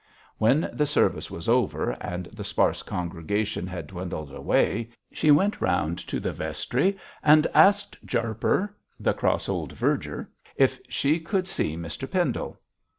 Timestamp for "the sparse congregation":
2.33-3.67